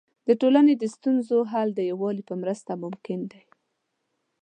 [0.27, 3.43] د ټولنې د ستونزو حل د یووالي په مرسته ممکن دی.